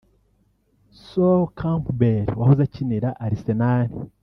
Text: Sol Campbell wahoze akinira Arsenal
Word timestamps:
Sol 1.07 1.41
Campbell 1.59 2.25
wahoze 2.39 2.61
akinira 2.67 3.09
Arsenal 3.25 3.89